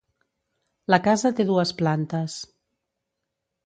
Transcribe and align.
La 0.93 0.99
casa 1.09 1.33
té 1.41 1.47
dues 1.51 1.77
plantes. 1.85 2.43